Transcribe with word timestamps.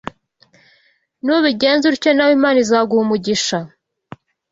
Nubigenza 1.23 1.83
utyo 1.93 2.09
nawe 2.13 2.31
Imana 2.37 2.57
izaguha 2.63 3.01
umugisha 3.05 3.57